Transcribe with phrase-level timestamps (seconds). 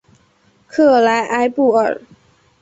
[0.67, 2.01] 克莱埃布尔。